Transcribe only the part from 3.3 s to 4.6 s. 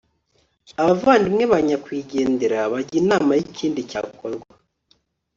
y'ikindi cyakorwa